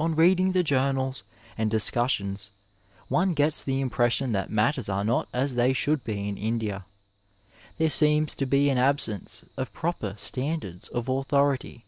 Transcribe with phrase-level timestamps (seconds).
[0.00, 1.22] On reading the journals
[1.56, 2.50] and discussions
[3.06, 6.86] one gets the impression that matters are not as they should be in India.
[7.78, 11.82] There seems to be an absence of proper standards of autho rity.